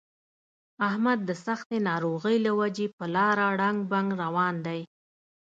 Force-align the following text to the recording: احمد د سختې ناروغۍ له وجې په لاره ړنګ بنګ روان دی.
احمد 0.89 1.19
د 1.29 1.31
سختې 1.45 1.77
ناروغۍ 1.89 2.37
له 2.45 2.51
وجې 2.59 2.87
په 2.97 3.05
لاره 3.15 3.45
ړنګ 3.59 3.79
بنګ 3.91 4.09
روان 4.23 4.55
دی. 4.65 4.81